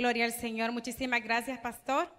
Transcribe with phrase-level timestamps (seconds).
[0.00, 0.72] Gloria al Señor.
[0.72, 2.10] Muchísimas gracias, pastor.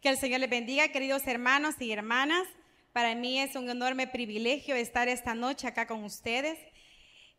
[0.00, 2.48] Que el Señor les bendiga, queridos hermanos y hermanas.
[2.94, 6.58] Para mí es un enorme privilegio estar esta noche acá con ustedes.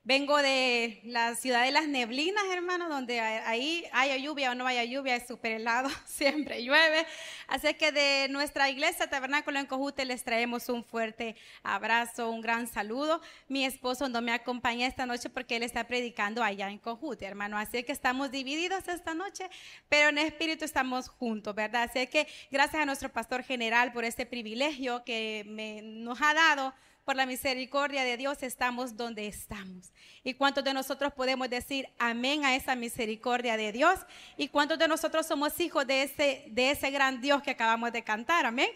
[0.08, 4.86] Vengo de la ciudad de las neblinas, hermano, donde ahí haya lluvia o no haya
[4.86, 7.06] lluvia, es súper helado, siempre llueve.
[7.46, 12.68] Así que de nuestra iglesia Tabernáculo en Cojute les traemos un fuerte abrazo, un gran
[12.68, 13.20] saludo.
[13.50, 17.58] Mi esposo no me acompaña esta noche porque él está predicando allá en Cojute, hermano.
[17.58, 19.50] Así que estamos divididos esta noche,
[19.90, 21.84] pero en espíritu estamos juntos, ¿verdad?
[21.84, 26.74] Así que gracias a nuestro pastor general por este privilegio que me, nos ha dado
[27.08, 29.94] por la misericordia de Dios estamos donde estamos.
[30.26, 33.98] ¿Y cuántos de nosotros podemos decir amén a esa misericordia de Dios?
[34.36, 38.04] ¿Y cuántos de nosotros somos hijos de ese, de ese gran Dios que acabamos de
[38.04, 38.46] cantar?
[38.46, 38.68] Amén.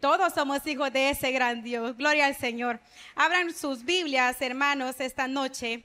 [0.00, 1.94] Todos somos hijos de ese gran Dios.
[1.98, 2.80] Gloria al Señor.
[3.14, 5.84] Abran sus Biblias, hermanos, esta noche.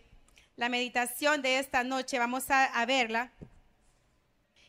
[0.55, 3.33] La meditación de esta noche, vamos a, a verla.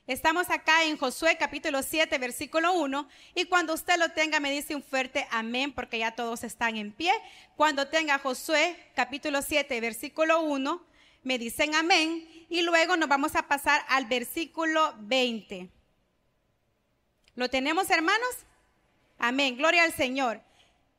[0.09, 3.09] Estamos acá en Josué capítulo 7, versículo 1.
[3.37, 6.91] Y cuando usted lo tenga, me dice un fuerte amén, porque ya todos están en
[6.91, 7.13] pie.
[7.55, 10.85] Cuando tenga Josué capítulo 7, versículo 1,
[11.23, 12.29] me dicen amén.
[12.49, 15.71] Y luego nos vamos a pasar al versículo 20.
[17.37, 18.29] ¿Lo tenemos, hermanos?
[19.19, 19.57] Amén.
[19.57, 20.41] Gloria al Señor.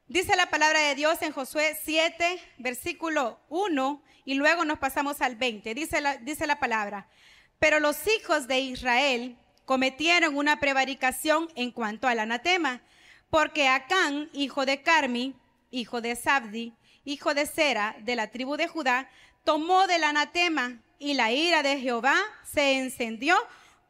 [0.08, 5.36] Dice la palabra de Dios en Josué 7, versículo 1, y luego nos pasamos al
[5.36, 5.74] 20.
[5.74, 7.09] Dice la, dice la palabra.
[7.59, 12.82] Pero los hijos de Israel cometieron una prevaricación en cuanto al anatema,
[13.30, 15.36] porque Acán, hijo de Carmi,
[15.72, 16.74] hijo de Sabdi,
[17.06, 19.09] hijo de Sera, de la tribu de Judá,
[19.44, 23.36] tomó del anatema y la ira de Jehová se encendió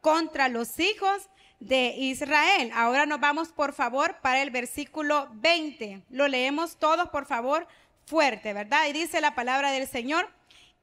[0.01, 2.71] contra los hijos de Israel.
[2.73, 6.03] Ahora nos vamos, por favor, para el versículo 20.
[6.09, 7.67] Lo leemos todos, por favor,
[8.05, 8.87] fuerte, ¿verdad?
[8.89, 10.29] Y dice la palabra del Señor.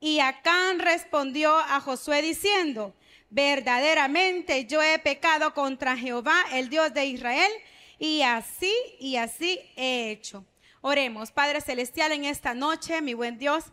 [0.01, 2.95] Y Acán respondió a Josué diciendo,
[3.29, 7.53] verdaderamente yo he pecado contra Jehová, el Dios de Israel,
[7.99, 10.45] y así y así he hecho.
[10.81, 13.65] Oremos, Padre Celestial, en esta noche, mi buen Dios.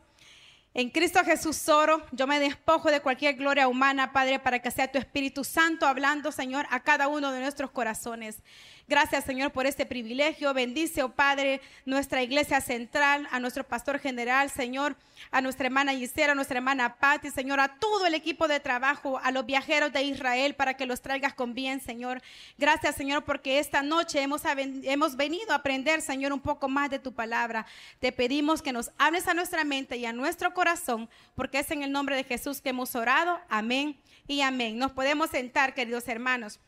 [0.74, 4.92] En Cristo Jesús oro, yo me despojo de cualquier gloria humana, Padre, para que sea
[4.92, 8.44] tu Espíritu Santo hablando, Señor, a cada uno de nuestros corazones.
[8.90, 10.54] Gracias, Señor, por este privilegio.
[10.54, 14.96] Bendice, oh Padre, nuestra iglesia central, a nuestro pastor general, Señor,
[15.30, 19.20] a nuestra hermana Gisela, a nuestra hermana Patti, Señor, a todo el equipo de trabajo,
[19.22, 22.22] a los viajeros de Israel, para que los traigas con bien, Señor.
[22.58, 27.00] Gracias, Señor, porque esta noche hemos, hemos venido a aprender, Señor, un poco más de
[27.00, 27.66] tu palabra.
[28.00, 31.84] Te pedimos que nos hables a nuestra mente y a nuestro corazón, porque es en
[31.84, 33.38] el nombre de Jesús que hemos orado.
[33.50, 33.98] Amén
[34.30, 34.78] y amén.
[34.78, 36.62] Nos podemos sentar, queridos hermanos.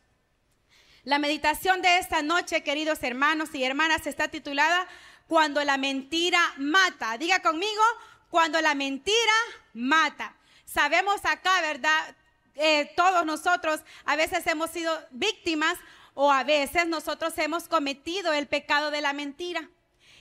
[1.05, 4.85] La meditación de esta noche, queridos hermanos y hermanas, está titulada
[5.27, 7.17] Cuando la mentira mata.
[7.17, 7.81] Diga conmigo,
[8.29, 9.33] cuando la mentira
[9.73, 10.35] mata.
[10.65, 12.15] Sabemos acá, ¿verdad?
[12.55, 15.77] Eh, todos nosotros a veces hemos sido víctimas
[16.15, 19.69] o a veces nosotros hemos cometido el pecado de la mentira.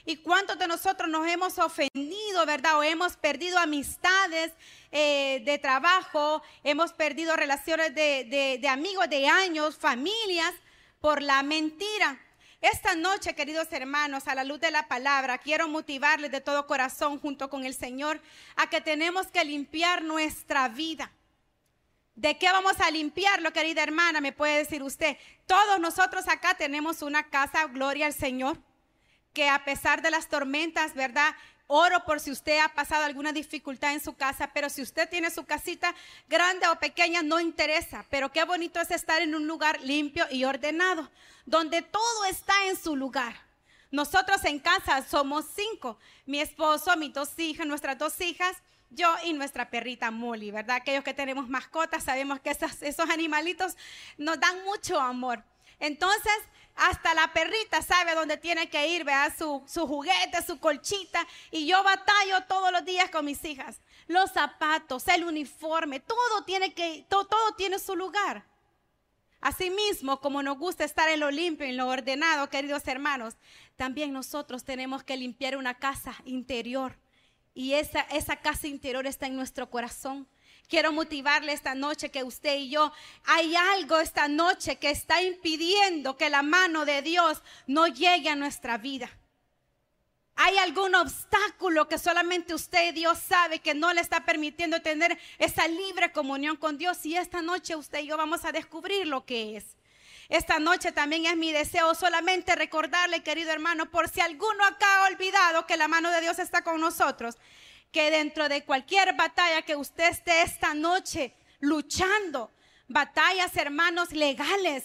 [0.05, 2.79] ¿Y cuántos de nosotros nos hemos ofendido, verdad?
[2.79, 4.53] O hemos perdido amistades
[4.93, 10.55] eh, de trabajo, hemos perdido relaciones de amigos de años, familias,
[11.01, 12.19] por la mentira.
[12.61, 17.21] Esta noche, queridos hermanos, a la luz de la palabra, quiero motivarles de todo corazón
[17.21, 18.21] junto con el Señor
[18.57, 21.13] a que tenemos que limpiar nuestra vida.
[22.17, 24.21] ¿De qué vamos a limpiarlo, querida hermana?
[24.21, 25.17] Me puede decir usted.
[25.47, 28.59] Todos nosotros acá tenemos una casa, gloria al Señor,
[29.33, 31.37] que a pesar de las tormentas, ¿verdad?
[31.71, 35.31] Oro por si usted ha pasado alguna dificultad en su casa, pero si usted tiene
[35.31, 35.95] su casita
[36.27, 38.07] grande o pequeña, no interesa.
[38.09, 41.11] Pero qué bonito es estar en un lugar limpio y ordenado,
[41.45, 43.35] donde todo está en su lugar.
[43.91, 48.57] Nosotros en casa somos cinco, mi esposo, mis dos hijas, nuestras dos hijas,
[48.89, 50.77] yo y nuestra perrita Molly, ¿verdad?
[50.77, 53.77] Aquellos que tenemos mascotas sabemos que esos animalitos
[54.17, 55.45] nos dan mucho amor.
[55.79, 56.33] Entonces,
[56.79, 61.27] hasta la perrita sabe dónde tiene que ir, vea su, su juguete, su colchita.
[61.51, 63.81] Y yo batallo todos los días con mis hijas.
[64.07, 68.47] Los zapatos, el uniforme, todo tiene, que, todo, tiene su lugar.
[69.41, 73.37] Asimismo, como nos gusta estar en lo limpio y en lo ordenado, queridos hermanos,
[73.77, 76.97] también nosotros tenemos que limpiar una casa interior.
[77.55, 80.29] Y esa, esa casa interior está en nuestro corazón.
[80.69, 82.93] Quiero motivarle esta noche que usted y yo,
[83.25, 88.37] hay algo esta noche que está impidiendo que la mano de Dios no llegue a
[88.37, 89.11] nuestra vida.
[90.41, 95.19] Hay algún obstáculo que solamente usted y Dios sabe que no le está permitiendo tener
[95.39, 97.05] esa libre comunión con Dios.
[97.05, 99.77] Y esta noche usted y yo vamos a descubrir lo que es.
[100.29, 105.09] Esta noche también es mi deseo solamente recordarle, querido hermano, por si alguno acá ha
[105.09, 107.39] olvidado que la mano de Dios está con nosotros,
[107.91, 112.51] que dentro de cualquier batalla que usted esté esta noche, luchando.
[112.87, 114.85] Batallas, hermanos, legales,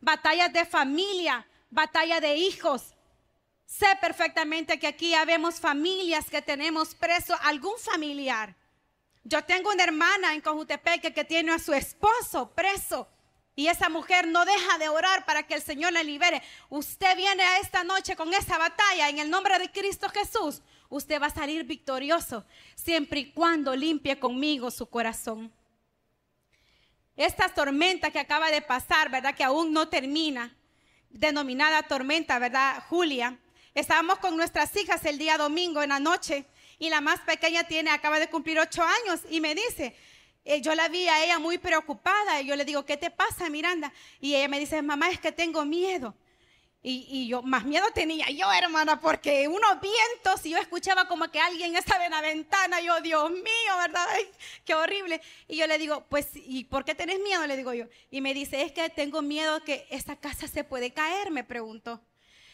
[0.00, 2.94] batallas de familia, batalla de hijos.
[3.64, 8.54] Sé perfectamente que aquí habemos familias que tenemos preso algún familiar.
[9.24, 13.08] Yo tengo una hermana en Cojutepeque que tiene a su esposo preso.
[13.54, 16.42] Y esa mujer no deja de orar para que el Señor la libere.
[16.70, 20.62] Usted viene a esta noche con esa batalla en el nombre de Cristo Jesús.
[20.88, 22.44] Usted va a salir victorioso
[22.74, 25.52] siempre y cuando limpie conmigo su corazón.
[27.16, 29.34] Esta tormenta que acaba de pasar, ¿verdad?
[29.34, 30.54] Que aún no termina,
[31.10, 32.82] denominada tormenta, ¿verdad?
[32.88, 33.36] Julia.
[33.74, 36.46] Estábamos con nuestras hijas el día domingo en la noche
[36.78, 39.94] y la más pequeña tiene, acaba de cumplir ocho años y me dice,
[40.44, 43.50] eh, yo la vi a ella muy preocupada y yo le digo, ¿qué te pasa,
[43.50, 43.92] Miranda?
[44.20, 46.14] Y ella me dice, mamá, es que tengo miedo.
[46.90, 51.38] Y, yo, más miedo tenía yo, hermana, porque unos vientos y yo escuchaba como que
[51.38, 52.80] alguien estaba en la ventana.
[52.80, 54.06] yo, Dios mío, ¿verdad?
[54.64, 55.20] qué horrible.
[55.48, 57.46] Y yo le digo, pues, ¿y por qué tenés miedo?
[57.46, 57.84] Le digo yo.
[58.10, 62.00] Y me dice, es que tengo miedo que esta casa se puede caer, me preguntó.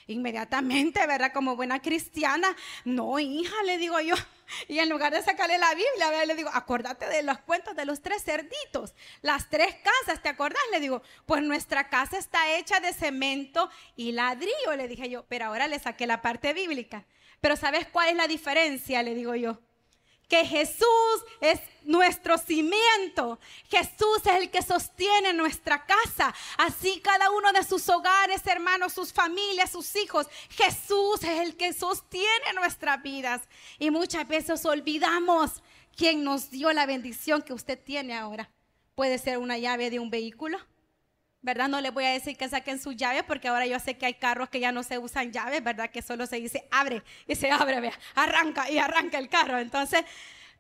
[0.09, 1.33] Inmediatamente, ¿verdad?
[1.33, 4.17] Como buena cristiana, no, hija, le digo yo.
[4.69, 8.03] Y en lugar de sacarle la Biblia, le digo, acordate de los cuentos de los
[8.03, 10.63] tres cerditos, las tres casas, ¿te acordás?
[10.73, 15.47] Le digo, pues nuestra casa está hecha de cemento y ladrillo, le dije yo, pero
[15.47, 17.07] ahora le saqué la parte bíblica.
[17.41, 19.03] Pero ¿sabes cuál es la diferencia?
[19.03, 19.61] Le digo yo
[20.35, 23.39] que Jesús es nuestro cimiento.
[23.69, 26.35] Jesús es el que sostiene nuestra casa.
[26.59, 30.27] Así cada uno de sus hogares, hermanos, sus familias, sus hijos.
[30.51, 33.43] Jesús es el que sostiene nuestras vidas.
[33.79, 35.63] Y muchas veces olvidamos
[35.97, 38.51] quién nos dio la bendición que usted tiene ahora.
[38.97, 40.59] Puede ser una llave de un vehículo
[41.45, 41.69] ¿verdad?
[41.69, 44.15] No les voy a decir que saquen su llave porque ahora yo sé que hay
[44.15, 45.91] carros que ya no se usan llaves, ¿verdad?
[45.91, 49.59] Que solo se dice abre y se abre, vea, arranca y arranca el carro.
[49.59, 50.05] Entonces,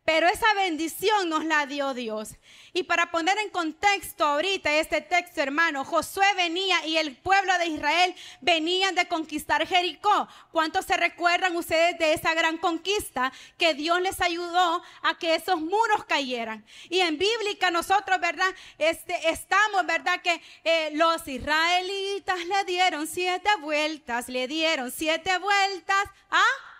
[0.04, 2.36] pero esa bendición nos la dio Dios.
[2.74, 7.68] Y para poner en contexto ahorita este texto, hermano, Josué venía y el pueblo de
[7.68, 10.28] Israel venían de conquistar Jericó.
[10.52, 15.60] ¿Cuántos se recuerdan ustedes de esa gran conquista que Dios les ayudó a que esos
[15.60, 16.66] muros cayeran?
[16.90, 18.52] Y en bíblica nosotros, ¿verdad?
[18.76, 20.20] Este, estamos, ¿verdad?
[20.20, 26.74] Que eh, los israelitas le dieron siete vueltas, le dieron siete vueltas a...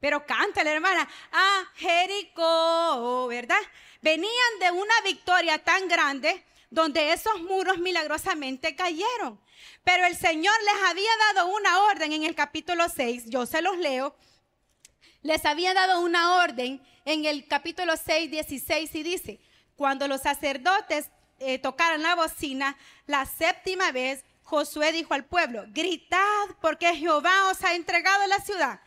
[0.00, 3.60] Pero cántale, hermana, a Jericó, ¿verdad?
[4.00, 9.38] Venían de una victoria tan grande donde esos muros milagrosamente cayeron.
[9.84, 13.76] Pero el Señor les había dado una orden en el capítulo 6, yo se los
[13.76, 14.16] leo.
[15.22, 19.40] Les había dado una orden en el capítulo 6, 16 y dice,
[19.76, 26.46] cuando los sacerdotes eh, tocaran la bocina la séptima vez, Josué dijo al pueblo, gritad
[26.62, 28.80] porque Jehová os ha entregado la ciudad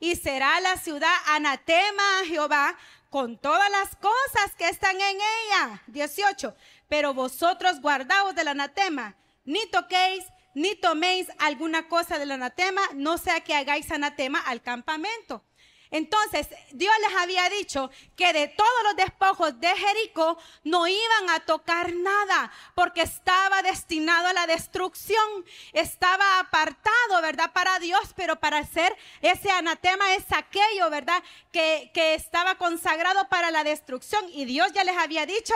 [0.00, 2.76] y será la ciudad anatema a Jehová
[3.10, 5.82] con todas las cosas que están en ella.
[5.88, 6.56] 18.
[6.88, 10.24] Pero vosotros guardaos del anatema, ni toquéis
[10.54, 15.44] ni toméis alguna cosa del anatema, no sea que hagáis anatema al campamento.
[15.90, 21.40] Entonces, Dios les había dicho que de todos los despojos de Jericó no iban a
[21.40, 27.52] tocar nada, porque estaba destinado a la destrucción, estaba apartado, ¿verdad?
[27.52, 31.22] Para Dios, pero para hacer ese anatema es aquello, ¿verdad?
[31.52, 34.24] Que, que estaba consagrado para la destrucción.
[34.32, 35.54] Y Dios ya les había dicho,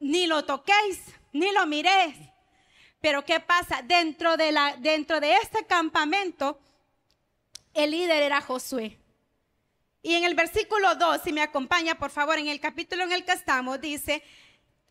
[0.00, 1.00] ni lo toquéis,
[1.32, 2.16] ni lo miréis.
[3.00, 3.82] Pero ¿qué pasa?
[3.82, 6.58] Dentro de, la, dentro de este campamento,
[7.74, 8.98] el líder era Josué.
[10.08, 13.26] Y en el versículo 2, si me acompaña por favor, en el capítulo en el
[13.26, 14.22] que estamos, dice,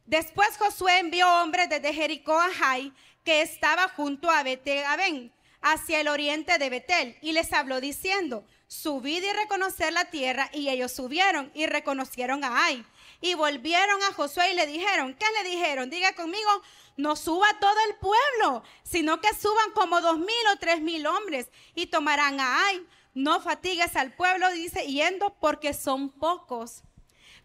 [0.05, 2.93] después Josué envió hombres desde Jericó a Jai,
[3.23, 9.23] que estaba junto a Betel, hacia el oriente de Betel, y les habló diciendo, subid
[9.23, 12.85] y reconocer la tierra, y ellos subieron y reconocieron a Ai.
[13.19, 15.89] Y volvieron a Josué y le dijeron, ¿qué le dijeron?
[15.89, 16.61] Diga conmigo,
[16.95, 21.49] no suba todo el pueblo, sino que suban como dos mil o tres mil hombres
[21.73, 22.85] y tomarán a Ai
[23.17, 26.83] no fatigues al pueblo, dice, yendo porque son pocos.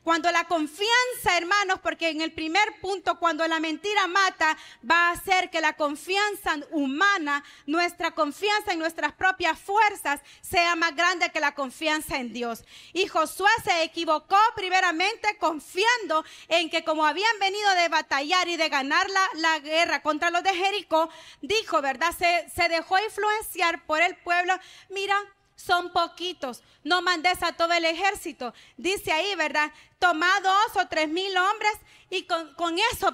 [0.03, 5.13] Cuando la confianza, hermanos, porque en el primer punto, cuando la mentira mata, va a
[5.13, 11.39] hacer que la confianza humana, nuestra confianza en nuestras propias fuerzas, sea más grande que
[11.39, 12.65] la confianza en Dios.
[12.93, 18.69] Y Josué se equivocó primeramente confiando en que como habían venido de batallar y de
[18.69, 21.09] ganar la, guerra contra los de Jericó,
[21.41, 22.13] dijo, ¿verdad?
[22.19, 24.55] Se, se dejó influenciar por el pueblo.
[24.91, 25.17] Mira,
[25.57, 26.63] son poquitos.
[26.85, 28.55] No mandes a todo el ejército.
[28.77, 29.73] Dice ahí, ¿verdad?
[29.99, 31.73] Toma dos o tres mil hombres
[32.11, 33.11] y con, eso,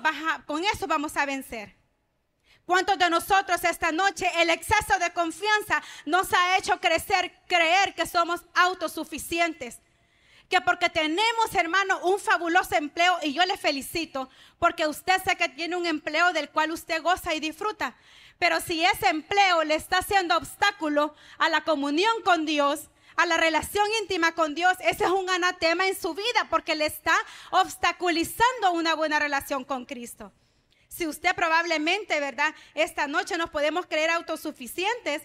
[0.86, 1.76] vamos a vencer.
[2.64, 8.06] ¿Cuántos de nosotros esta noche el exceso de confianza nos ha hecho crecer, creer que
[8.06, 9.80] somos autosuficientes?
[10.48, 15.48] que porque tenemos, hermano, un fabuloso empleo, y yo le felicito, porque usted sé que
[15.50, 17.94] tiene un empleo del cual usted goza y disfruta.
[18.38, 23.36] Pero si ese empleo le está haciendo obstáculo a la comunión con Dios, a la
[23.36, 27.16] relación íntima con Dios, ese es un anatema en su vida porque le está
[27.50, 30.32] obstaculizando una buena relación con Cristo.
[30.88, 32.54] Si usted probablemente, ¿verdad?
[32.74, 35.22] Esta noche nos podemos creer autosuficientes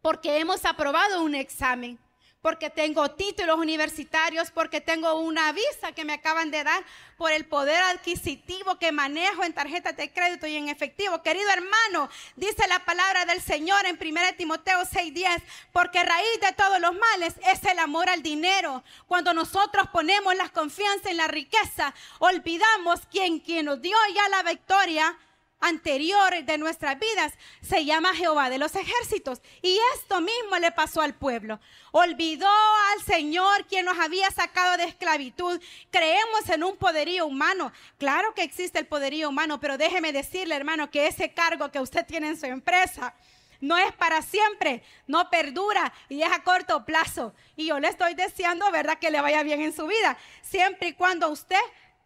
[0.00, 1.98] porque hemos aprobado un examen
[2.42, 6.84] porque tengo títulos universitarios, porque tengo una visa que me acaban de dar,
[7.16, 11.22] por el poder adquisitivo que manejo en tarjetas de crédito y en efectivo.
[11.22, 15.40] Querido hermano, dice la palabra del Señor en 1 Timoteo 6:10,
[15.72, 18.82] porque raíz de todos los males es el amor al dinero.
[19.06, 24.42] Cuando nosotros ponemos la confianza en la riqueza, olvidamos quien, quien nos dio ya la
[24.42, 25.16] victoria
[25.62, 29.40] anterior de nuestras vidas se llama Jehová de los ejércitos.
[29.62, 31.58] Y esto mismo le pasó al pueblo.
[31.92, 32.48] Olvidó
[32.92, 35.60] al Señor quien nos había sacado de esclavitud.
[35.90, 37.72] Creemos en un poderío humano.
[37.98, 42.04] Claro que existe el poderío humano, pero déjeme decirle, hermano, que ese cargo que usted
[42.04, 43.14] tiene en su empresa,
[43.62, 47.32] no es para siempre, no perdura y es a corto plazo.
[47.56, 50.92] Y yo le estoy deseando, ¿verdad?, que le vaya bien en su vida, siempre y
[50.94, 51.60] cuando usted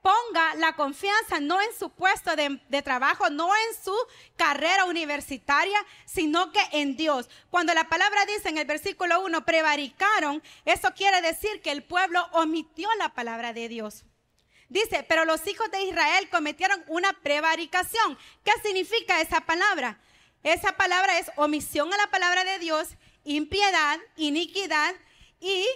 [0.06, 3.92] ponga la confianza no en su puesto de, trabajo, no en su
[4.36, 7.28] carrera universitaria, sino que en Dios.
[7.50, 12.25] Cuando la palabra dice en el versículo 1, prevaricaron, eso quiere decir que el pueblo
[12.34, 14.04] omitió la palabra de Dios.
[14.68, 18.16] Dice, pero los hijos de Israel cometieron una prevaricación.
[18.44, 19.98] ¿Qué significa esa palabra?
[20.44, 22.90] Esa palabra es omisión a la palabra de Dios,
[23.25, 24.94] impiedad, iniquidad,
[25.40, 25.66] y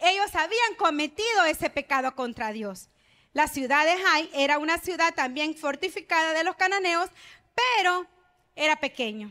[0.00, 2.88] ellos habían cometido ese pecado contra Dios.
[3.36, 7.10] La ciudad de Jai era una ciudad también fortificada de los cananeos,
[7.54, 8.06] pero
[8.54, 9.30] era pequeño.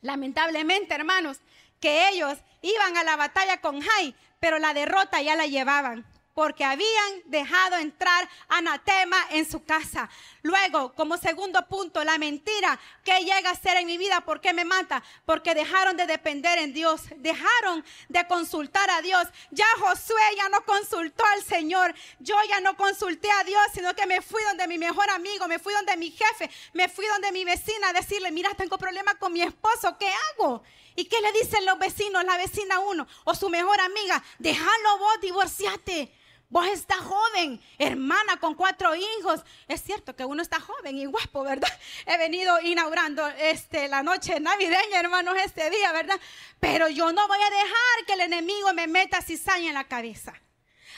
[0.00, 1.40] Lamentablemente, hermanos,
[1.80, 6.64] que ellos iban a la batalla con Jai, pero la derrota ya la llevaban porque
[6.64, 10.10] habían dejado entrar anatema en su casa.
[10.42, 14.52] Luego, como segundo punto, la mentira que llega a ser en mi vida, ¿por qué
[14.52, 15.02] me mata?
[15.24, 19.28] Porque dejaron de depender en Dios, dejaron de consultar a Dios.
[19.50, 24.06] Ya Josué ya no consultó al Señor, yo ya no consulté a Dios, sino que
[24.06, 27.44] me fui donde mi mejor amigo, me fui donde mi jefe, me fui donde mi
[27.44, 30.62] vecina a decirle, mira, tengo problemas con mi esposo, ¿qué hago?
[30.96, 34.22] ¿Y qué le dicen los vecinos, la vecina uno o su mejor amiga?
[34.38, 36.12] Déjalo vos, divorciate.
[36.54, 39.40] Vos estás joven, hermana con cuatro hijos.
[39.66, 41.68] Es cierto que uno está joven y guapo, ¿verdad?
[42.06, 46.14] He venido inaugurando este, la noche navideña, hermanos, este día, ¿verdad?
[46.60, 50.32] Pero yo no voy a dejar que el enemigo me meta cizaña en la cabeza.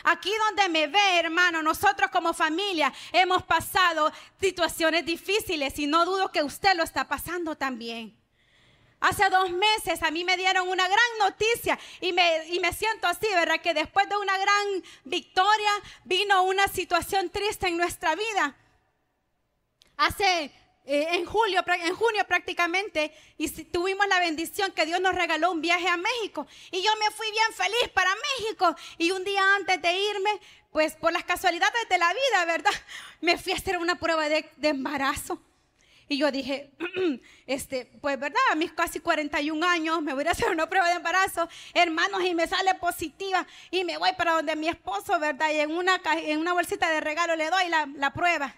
[0.05, 6.31] Aquí donde me ve, hermano, nosotros como familia hemos pasado situaciones difíciles y no dudo
[6.31, 8.15] que usted lo está pasando también.
[9.09, 13.07] Hace dos meses a mí me dieron una gran noticia y me, y me siento
[13.07, 13.61] así, ¿verdad?
[13.61, 15.71] Que después de una gran victoria
[16.03, 18.57] vino una situación triste en nuestra vida.
[19.97, 20.51] Hace
[20.87, 25.61] eh, en julio, en junio prácticamente, y tuvimos la bendición que Dios nos regaló un
[25.61, 26.49] viaje a México.
[26.73, 28.11] Y yo me fui bien feliz para
[28.41, 28.75] México.
[28.99, 30.41] Y un día antes de irme,
[30.73, 32.73] pues por las casualidades de la vida, ¿verdad?
[33.21, 35.41] Me fui a hacer una prueba de, de embarazo.
[36.09, 36.71] Y yo dije,
[37.47, 40.97] este, pues verdad, a mis casi 41 años me voy a hacer una prueba de
[40.97, 45.51] embarazo, hermanos, y me sale positiva y me voy para donde mi esposo, ¿verdad?
[45.53, 48.55] Y en una, en una bolsita de regalo le doy la, la prueba.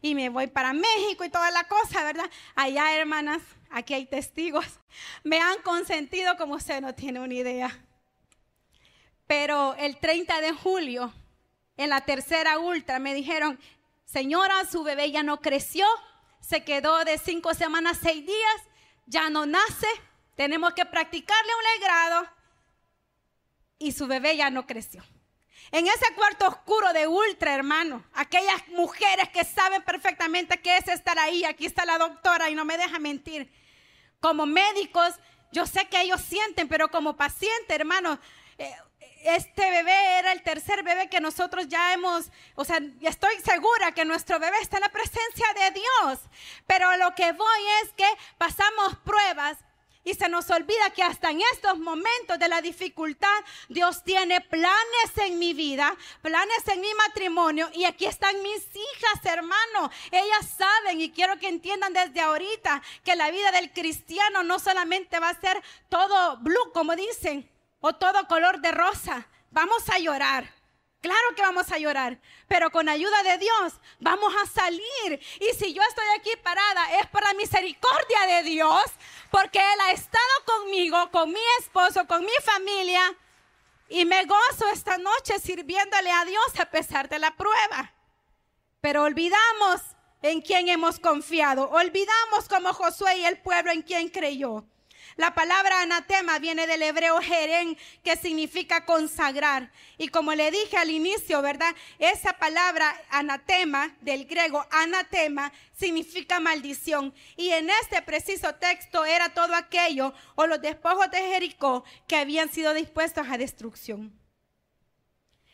[0.00, 2.30] Y me voy para México y toda la cosa, ¿verdad?
[2.54, 4.80] Allá, hermanas, aquí hay testigos.
[5.22, 7.78] Me han consentido como usted no tiene una idea.
[9.26, 11.12] Pero el 30 de julio,
[11.76, 13.58] en la tercera ultra, me dijeron,
[14.04, 15.86] señora, su bebé ya no creció
[16.46, 18.62] se quedó de cinco semanas, seis días,
[19.06, 19.88] ya no nace,
[20.36, 22.28] tenemos que practicarle un legrado
[23.78, 25.02] y su bebé ya no creció.
[25.72, 31.18] En ese cuarto oscuro de ultra, hermano, aquellas mujeres que saben perfectamente qué es estar
[31.18, 33.52] ahí, aquí está la doctora y no me deja mentir.
[34.20, 35.14] Como médicos,
[35.50, 38.20] yo sé que ellos sienten, pero como paciente, hermano,
[38.58, 38.72] eh,
[39.24, 44.04] este bebé era el tercer bebé que nosotros ya hemos, o sea, estoy segura que
[44.04, 46.20] nuestro bebé está en la presencia de Dios.
[46.66, 48.08] Pero lo que voy es que
[48.38, 49.58] pasamos pruebas
[50.06, 53.36] y se nos olvida que hasta en estos momentos de la dificultad,
[53.68, 57.68] Dios tiene planes en mi vida, planes en mi matrimonio.
[57.74, 59.90] Y aquí están mis hijas, hermano.
[60.12, 65.18] Ellas saben y quiero que entiendan desde ahorita que la vida del cristiano no solamente
[65.18, 67.50] va a ser todo blue, como dicen
[67.86, 69.28] o todo color de rosa.
[69.50, 70.52] Vamos a llorar.
[71.00, 75.20] Claro que vamos a llorar, pero con ayuda de Dios vamos a salir.
[75.40, 78.82] Y si yo estoy aquí parada es por la misericordia de Dios,
[79.30, 83.16] porque Él ha estado conmigo, con mi esposo, con mi familia.
[83.88, 87.92] Y me gozo esta noche sirviéndole a Dios a pesar de la prueba.
[88.80, 89.80] Pero olvidamos
[90.22, 91.70] en quién hemos confiado.
[91.70, 94.64] Olvidamos como Josué y el pueblo en quien creyó.
[95.16, 99.72] La palabra anatema viene del hebreo jerén, que significa consagrar.
[99.96, 101.74] Y como le dije al inicio, ¿verdad?
[101.98, 107.14] Esa palabra anatema, del griego anatema, significa maldición.
[107.34, 112.50] Y en este preciso texto era todo aquello o los despojos de Jericó que habían
[112.50, 114.12] sido dispuestos a destrucción.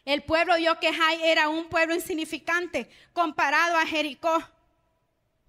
[0.05, 4.43] El pueblo Yoquejai era un pueblo insignificante comparado a Jericó.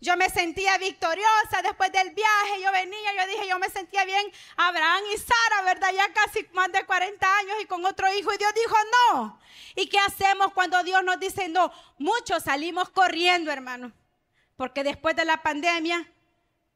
[0.03, 2.61] Yo me sentía victoriosa después del viaje.
[2.61, 4.29] Yo venía, yo dije, yo me sentía bien.
[4.57, 5.93] Abraham y Sara, ¿verdad?
[5.93, 8.33] Ya casi más de 40 años y con otro hijo.
[8.33, 8.75] Y Dios dijo,
[9.13, 9.39] no.
[9.77, 11.71] ¿Y qué hacemos cuando Dios nos dice no?
[11.99, 13.93] Muchos salimos corriendo, hermano.
[14.57, 16.05] Porque después de la pandemia,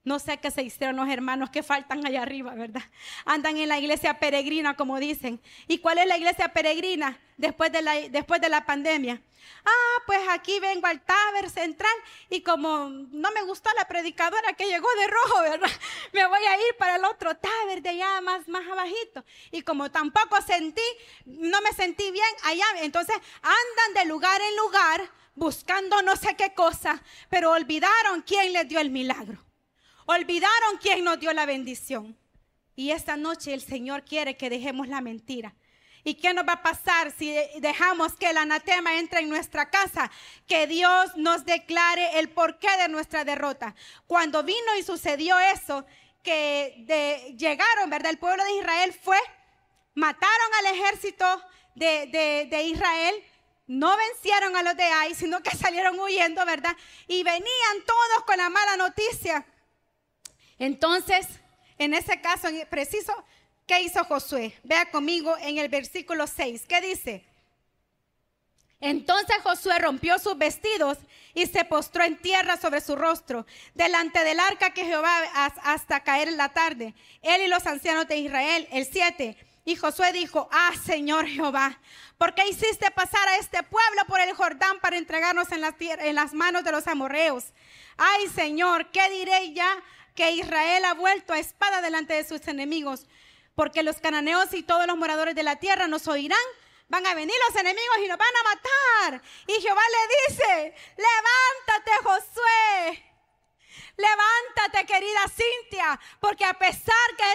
[0.07, 2.81] no sé qué se hicieron los hermanos que faltan allá arriba, ¿verdad?
[3.25, 5.41] Andan en la iglesia peregrina, como dicen.
[5.67, 9.21] ¿Y cuál es la iglesia peregrina después de la, después de la pandemia?
[9.65, 11.91] Ah, pues aquí vengo al Taber Central
[12.29, 15.69] y como no me gustó la predicadora que llegó de rojo, ¿verdad?
[16.13, 19.25] Me voy a ir para el otro Taber de allá más, más abajito.
[19.51, 20.81] Y como tampoco sentí,
[21.25, 26.53] no me sentí bien allá, entonces andan de lugar en lugar buscando no sé qué
[26.53, 29.46] cosa, pero olvidaron quién les dio el milagro.
[30.09, 32.17] Olvidaron quién nos dio la bendición.
[32.77, 35.53] Y esta noche el Señor quiere que dejemos la mentira.
[36.05, 40.09] ¿Y qué nos va a pasar si dejamos que el anatema entre en nuestra casa?
[40.47, 43.75] Que Dios nos declare el porqué de nuestra derrota.
[44.05, 45.85] Cuando vino y sucedió eso,
[46.23, 46.85] que
[47.37, 48.11] llegaron, ¿verdad?
[48.11, 49.19] El pueblo de Israel fue,
[49.93, 51.25] mataron al ejército
[51.75, 53.15] de, de Israel,
[53.67, 56.77] no vencieron a los de Ai, sino que salieron huyendo, ¿verdad?
[57.09, 59.45] Y venían todos con la mala noticia
[60.59, 61.27] entonces,
[61.77, 63.13] en ese caso preciso,
[63.65, 64.53] ¿qué hizo Josué?
[64.63, 66.63] Vea conmigo en el versículo 6.
[66.67, 67.23] ¿Qué dice?
[68.79, 70.99] Entonces Josué rompió sus vestidos
[71.33, 75.23] y se postró en tierra sobre su rostro, delante del arca que Jehová
[75.63, 76.93] hasta caer en la tarde.
[77.21, 79.35] Él y los ancianos de Israel, el 7.
[79.65, 81.79] Y Josué dijo, ah, Señor Jehová,
[82.17, 86.15] ¿por qué hiciste pasar a este pueblo por el Jordán para entregarnos en las, en
[86.15, 87.45] las manos de los amorreos?
[87.97, 89.75] Ay, Señor, ¿qué diré ya
[90.17, 93.05] que Israel ha vuelto a espada delante de sus enemigos,
[93.53, 96.39] porque los cananeos y todos los moradores de la tierra nos oirán.
[96.89, 99.21] Van a venir los enemigos y nos van a matar.
[99.45, 103.13] Y Jehová le dice, levántate Josué,
[103.97, 107.33] levántate querida Cintia, porque a pesar que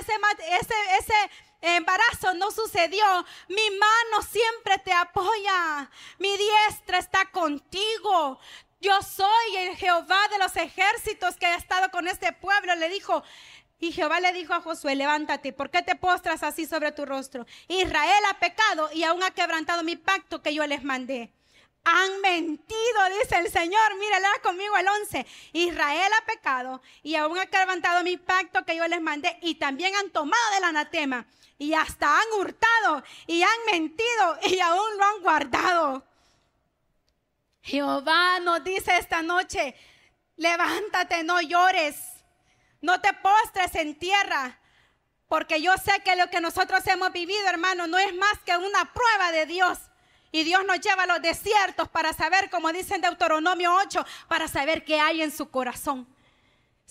[0.97, 3.05] ese, embarazo no sucedió,
[3.49, 8.41] mi mano siempre te apoya, mi diestra está contigo.
[8.83, 12.75] Yo soy el Jehová de los ejércitos que ha estado con este pueblo.
[12.75, 13.23] Le dijo,
[13.79, 17.47] y Jehová le dijo a Josué, levántate, ¿por qué te postras así sobre tu rostro?
[17.69, 21.33] Israel ha pecado y aún ha quebrantado mi pacto que yo les mandé.
[21.85, 23.97] Han mentido, dice el Señor.
[24.01, 25.27] Mira, conmigo el 11.
[25.53, 29.39] Israel ha pecado y aún ha quebrantado mi pacto que yo les mandé.
[29.43, 31.25] Y también han tomado del anatema.
[31.57, 36.12] Y hasta han hurtado y han mentido y aún lo han guardado.
[37.63, 39.75] Jehová nos dice esta noche,
[40.37, 41.97] levántate, no llores,
[42.81, 44.59] no te postres en tierra,
[45.29, 48.93] porque yo sé que lo que nosotros hemos vivido, hermano, no es más que una
[48.93, 49.79] prueba de Dios.
[50.35, 54.49] Y Dios nos lleva a los desiertos para saber, como dice en Deuteronomio 8, para
[54.49, 56.07] saber qué hay en su corazón.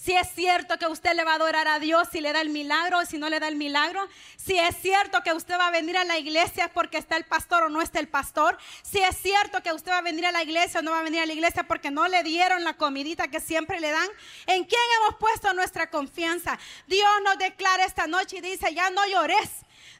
[0.03, 2.49] Si es cierto que usted le va a adorar a Dios si le da el
[2.49, 4.09] milagro o si no le da el milagro.
[4.35, 7.65] Si es cierto que usted va a venir a la iglesia porque está el pastor
[7.65, 8.57] o no está el pastor.
[8.81, 11.03] Si es cierto que usted va a venir a la iglesia o no va a
[11.03, 14.09] venir a la iglesia porque no le dieron la comidita que siempre le dan.
[14.47, 16.57] ¿En quién hemos puesto nuestra confianza?
[16.87, 19.51] Dios nos declara esta noche y dice, ya no llores.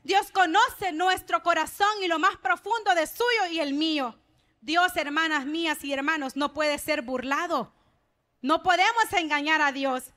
[0.04, 4.18] Dios conoce nuestro corazón y lo más profundo de suyo y el mío.
[4.62, 7.72] Dios, hermanas mías y hermanos, no puede ser burlado.
[8.42, 10.12] No podemos engañar a Dios.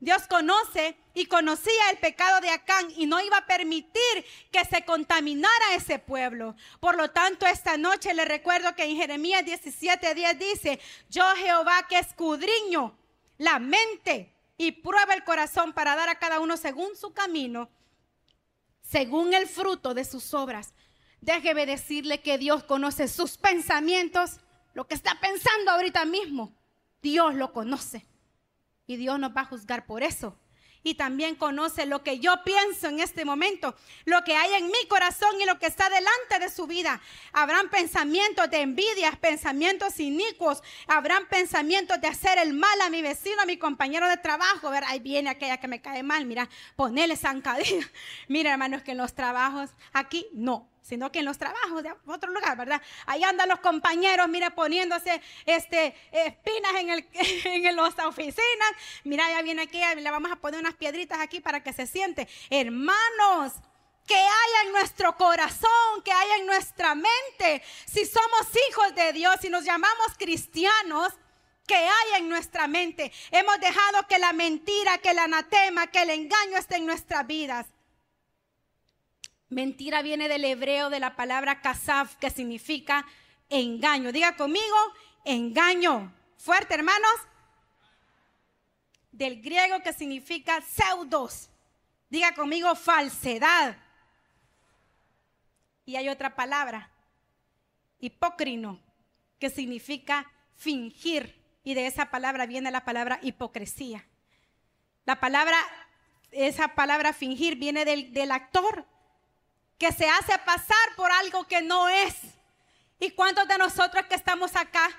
[0.00, 4.84] Dios conoce y conocía el pecado de Acán y no iba a permitir que se
[4.84, 6.54] contaminara ese pueblo.
[6.78, 11.98] Por lo tanto, esta noche le recuerdo que en Jeremías 17:10 dice, yo Jehová que
[11.98, 12.96] escudriño
[13.38, 17.68] la mente y prueba el corazón para dar a cada uno según su camino,
[18.80, 20.74] según el fruto de sus obras.
[21.20, 24.38] Déjeme decirle que Dios conoce sus pensamientos,
[24.74, 26.57] lo que está pensando ahorita mismo.
[27.02, 28.06] Dios lo conoce.
[28.86, 30.38] Y Dios nos va a juzgar por eso.
[30.82, 34.86] Y también conoce lo que yo pienso en este momento, lo que hay en mi
[34.88, 37.00] corazón y lo que está delante de su vida.
[37.32, 43.42] Habrán pensamientos de envidias, pensamientos inicuos, habrán pensamientos de hacer el mal a mi vecino,
[43.42, 44.70] a mi compañero de trabajo.
[44.70, 47.90] Ver, ahí viene aquella que me cae mal, mira, ponele zancadilla.
[48.28, 52.30] Mira, hermanos, que en los trabajos aquí no sino que en los trabajos de otro
[52.30, 52.80] lugar, ¿verdad?
[53.06, 57.08] Ahí andan los compañeros, mire, poniéndose este, espinas en, el,
[57.44, 58.72] en las oficinas.
[59.04, 62.26] Mira, ya viene aquí, le vamos a poner unas piedritas aquí para que se siente.
[62.48, 63.52] Hermanos,
[64.06, 67.62] que haya en nuestro corazón, que haya en nuestra mente.
[67.84, 71.12] Si somos hijos de Dios, si nos llamamos cristianos,
[71.66, 73.12] que haya en nuestra mente.
[73.30, 77.66] Hemos dejado que la mentira, que el anatema, que el engaño esté en nuestras vidas.
[79.50, 83.06] Mentira viene del hebreo de la palabra kasaf, que significa
[83.48, 84.12] engaño.
[84.12, 84.76] Diga conmigo,
[85.24, 86.14] engaño.
[86.36, 87.14] Fuerte, hermanos.
[89.10, 91.48] Del griego que significa pseudos.
[92.10, 93.76] Diga conmigo, falsedad.
[95.86, 96.90] Y hay otra palabra,
[97.98, 98.78] hipócrino,
[99.38, 101.42] que significa fingir.
[101.64, 104.06] Y de esa palabra viene la palabra hipocresía.
[105.06, 105.56] La palabra,
[106.32, 108.86] esa palabra fingir viene del, del actor
[109.78, 112.14] que se hace pasar por algo que no es.
[112.98, 114.90] ¿Y cuántos de nosotros que estamos acá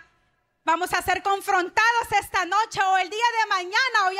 [0.63, 4.07] vamos a ser confrontados esta noche o el día de mañana?
[4.07, 4.17] Hoy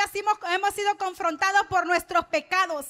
[0.52, 2.88] hemos, sido confrontados por nuestros pecados.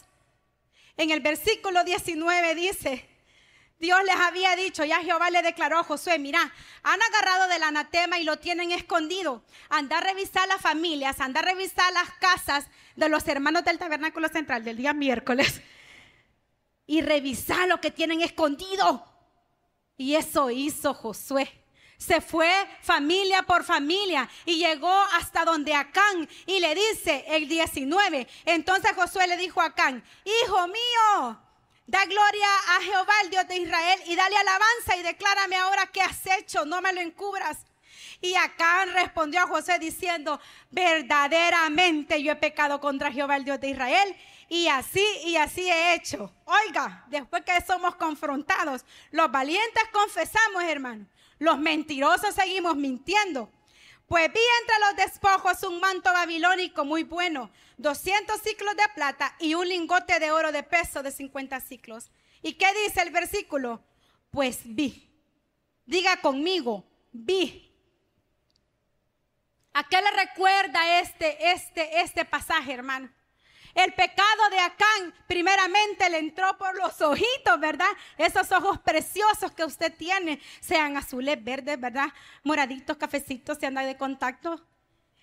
[0.97, 3.09] En el versículo 19 dice,
[3.79, 6.53] Dios les había dicho, ya Jehová le declaró a Josué, mira,
[6.83, 9.45] han agarrado del anatema y lo tienen escondido.
[9.69, 14.29] Anda a revisar las familias, anda a revisar las casas de los hermanos del tabernáculo
[14.29, 15.63] central del día miércoles
[16.91, 19.07] y revisar lo que tienen escondido.
[19.97, 21.49] Y eso hizo Josué.
[21.97, 22.51] Se fue
[22.83, 28.27] familia por familia y llegó hasta donde Acán y le dice el 19.
[28.45, 31.41] Entonces Josué le dijo a Acán, hijo mío,
[31.87, 36.03] da gloria a Jehová, el Dios de Israel, y dale alabanza y declárame ahora qué
[36.03, 37.67] has hecho, no me lo encubras.
[38.21, 43.69] Y Acán respondió a José diciendo, verdaderamente yo he pecado contra Jehová, el Dios de
[43.69, 44.17] Israel,
[44.51, 46.35] y así y así he hecho.
[46.45, 51.07] Oiga, después que somos confrontados, los valientes confesamos, hermano.
[51.39, 53.49] Los mentirosos seguimos mintiendo.
[54.09, 59.55] Pues vi entre los despojos un manto babilónico muy bueno, 200 ciclos de plata y
[59.55, 62.11] un lingote de oro de peso de 50 ciclos.
[62.43, 63.85] ¿Y qué dice el versículo?
[64.33, 65.09] Pues vi.
[65.87, 67.73] Diga conmigo, vi.
[69.75, 73.11] ¿A qué le recuerda este, este, este pasaje, hermano?
[73.75, 77.91] El pecado de Acán primeramente le entró por los ojitos, ¿verdad?
[78.19, 82.09] Esos ojos preciosos que usted tiene, sean azules, verdes, ¿verdad?
[82.43, 84.61] Moraditos, cafecitos, se anda de contacto.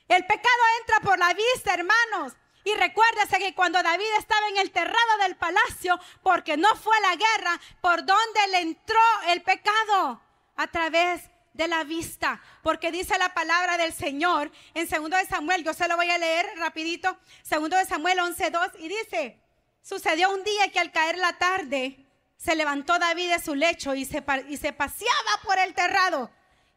[0.08, 2.34] El pecado entra por la vista, hermanos.
[2.64, 7.02] Y recuérdese que cuando David estaba en el terrado del palacio, porque no fue a
[7.02, 10.22] la guerra, ¿por dónde le entró el pecado?
[10.56, 15.64] A través de la vista, porque dice la palabra del Señor en segundo de Samuel,
[15.64, 19.42] yo se lo voy a leer rapidito, segundo de Samuel 11:2 y dice,
[19.82, 22.06] sucedió un día que al caer la tarde
[22.38, 26.30] se levantó David de su lecho y se, y se paseaba por el terrado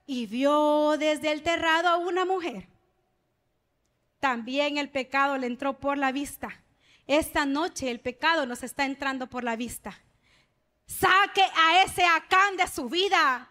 [0.07, 2.67] y vio desde el terrado a una mujer.
[4.19, 6.63] También el pecado le entró por la vista.
[7.07, 10.03] Esta noche el pecado nos está entrando por la vista.
[10.87, 13.49] Saque a ese Acán de su vida.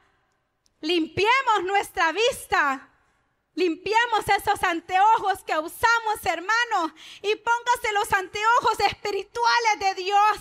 [0.81, 2.89] Limpiemos nuestra vista.
[3.55, 10.37] Limpiemos esos anteojos que usamos, hermano, y póngase los anteojos espirituales de Dios.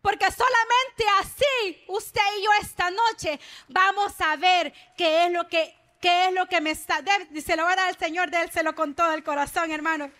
[0.00, 3.38] Porque solamente así usted y yo esta noche
[3.68, 7.02] vamos a ver qué es lo que, qué es lo que me está.
[7.44, 10.10] Se lo va a dar el Señor, dérselo con todo el corazón, hermano.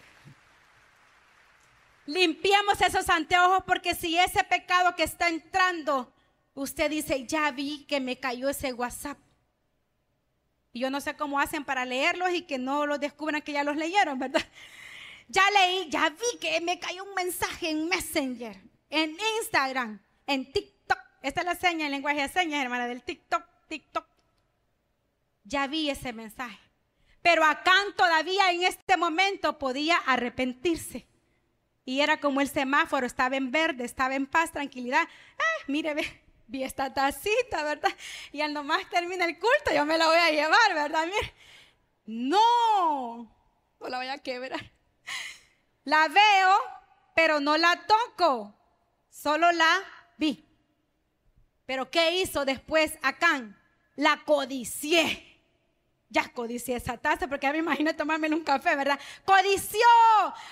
[2.06, 6.12] Limpiemos esos anteojos porque si ese pecado que está entrando
[6.58, 9.18] usted dice, ya vi que me cayó ese WhatsApp.
[10.72, 13.64] Y yo no sé cómo hacen para leerlos y que no los descubran que ya
[13.64, 14.42] los leyeron, ¿verdad?
[15.30, 18.56] Ya leí, ya vi que me cayó un mensaje en Messenger,
[18.88, 20.98] en Instagram, en TikTok.
[21.20, 24.06] Esta es la seña, el lenguaje de señas, hermana, del TikTok, TikTok.
[25.44, 26.58] Ya vi ese mensaje.
[27.20, 31.06] Pero acá todavía en este momento podía arrepentirse.
[31.84, 35.06] Y era como el semáforo, estaba en verde, estaba en paz, tranquilidad.
[35.38, 37.90] Ah, mire, ve, vi esta tacita, ¿verdad?
[38.32, 41.06] Y al nomás termina el culto, yo me la voy a llevar, ¿verdad?
[42.06, 43.30] No,
[43.78, 44.72] no la voy a quebrar.
[45.84, 46.58] La veo,
[47.14, 48.54] pero no la toco,
[49.10, 49.78] solo la
[50.16, 50.44] vi.
[51.66, 53.60] Pero ¿qué hizo después Acán?
[53.94, 55.24] La codicié.
[56.10, 58.98] Ya codicié esa taza porque a mí me imagino tomarme un café, ¿verdad?
[59.26, 59.86] Codició.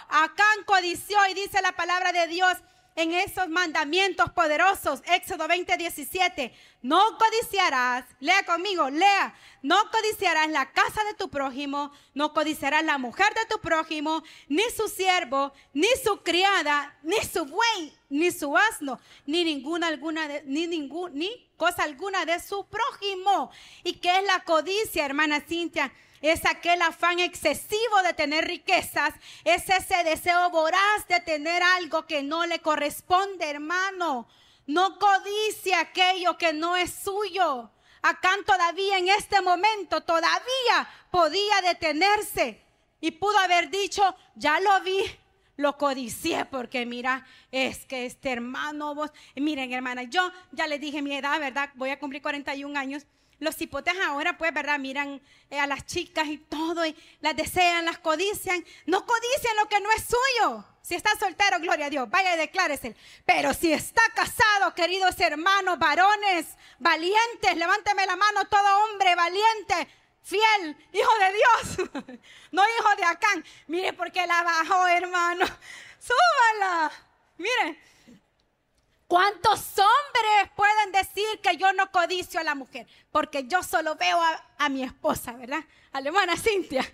[0.08, 2.58] Acán codició y dice la palabra de Dios
[2.96, 5.02] en esos mandamientos poderosos.
[5.06, 6.52] Éxodo 20, 17.
[6.82, 9.34] No codiciarás, lea conmigo, lea.
[9.62, 14.62] No codiciarás la casa de tu prójimo, no codiciarás la mujer de tu prójimo, ni
[14.76, 20.42] su siervo, ni su criada, ni su buey, ni su asno, ni ninguna alguna de,
[20.44, 23.50] ni ningún, ni cosa alguna de su prójimo.
[23.84, 25.92] ¿Y qué es la codicia, hermana Cintia?
[26.20, 32.22] Es aquel afán excesivo de tener riquezas, es ese deseo voraz de tener algo que
[32.22, 34.28] no le corresponde, hermano.
[34.66, 37.70] No codice aquello que no es suyo.
[38.02, 42.62] Acá todavía en este momento todavía podía detenerse
[43.00, 44.02] y pudo haber dicho,
[44.34, 45.00] ya lo vi,
[45.56, 51.02] lo codicié porque mira, es que este hermano vos, miren hermana, yo ya le dije
[51.02, 51.70] mi edad, ¿verdad?
[51.74, 53.06] Voy a cumplir 41 años
[53.38, 54.78] los hipotes ahora, pues, ¿verdad?
[54.78, 55.20] Miran
[55.50, 58.64] eh, a las chicas y todo, y las desean, las codician.
[58.86, 60.64] No codician lo que no es suyo.
[60.82, 62.94] Si está soltero, gloria a Dios, vaya y declárese.
[63.24, 66.46] Pero si está casado, queridos hermanos, varones,
[66.78, 69.88] valientes, levánteme la mano todo hombre valiente,
[70.22, 71.90] fiel, hijo de Dios,
[72.52, 73.44] no hijo de Acán.
[73.66, 75.46] Mire porque la bajó, hermano.
[75.98, 76.92] Súbala.
[77.38, 77.80] Mire,
[79.08, 82.88] ¿Cuántos hombres pueden decir que yo no codicio a la mujer?
[83.12, 84.18] Porque yo solo veo
[84.58, 85.64] a, mi esposa, ¿verdad?
[85.92, 86.84] Alemana Cintia.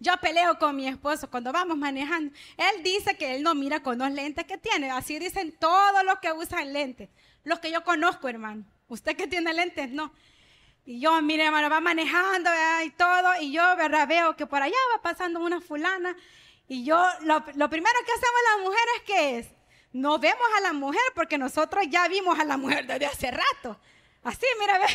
[0.00, 2.34] Yo peleo con mi esposo cuando vamos manejando.
[2.56, 4.90] Él dice que él no mira con los lentes que tiene.
[4.90, 7.10] Así dicen todos los que usan lentes.
[7.44, 8.64] Los que yo conozco, hermano.
[8.88, 10.12] Usted que tiene lentes, no.
[10.84, 12.50] Y yo, mire, hermano, va manejando
[12.84, 13.40] y todo.
[13.40, 14.08] Y yo, ¿verdad?
[14.08, 16.16] Veo que por allá va pasando una fulana.
[16.66, 19.61] Y yo, lo, lo primero que hacemos las mujeres, ¿qué es?
[19.92, 23.78] No vemos a la mujer porque nosotros ya vimos a la mujer desde hace rato.
[24.22, 24.86] Así, mira, ve,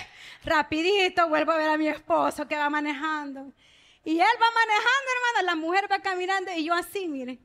[0.43, 3.51] rapidito vuelvo a ver a mi esposo que va manejando.
[4.03, 7.39] Y él va manejando, hermano, la mujer va caminando y yo así, mire.